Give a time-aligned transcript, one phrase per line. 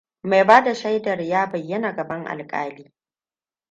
[0.23, 2.93] Mai bada shaidar ya bayyana gaban alkali.